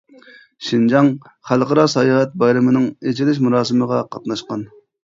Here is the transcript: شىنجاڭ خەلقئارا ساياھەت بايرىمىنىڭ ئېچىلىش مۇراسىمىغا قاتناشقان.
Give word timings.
شىنجاڭ 0.69 1.09
خەلقئارا 1.51 1.85
ساياھەت 1.97 2.35
بايرىمىنىڭ 2.45 2.91
ئېچىلىش 3.05 3.47
مۇراسىمىغا 3.47 4.07
قاتناشقان. 4.17 4.71